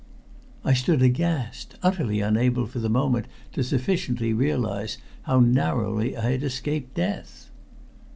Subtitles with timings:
[0.65, 4.97] I stood aghast, utterly unable for the moment to sufficiently realize
[5.29, 7.51] how narrowly I had escaped death.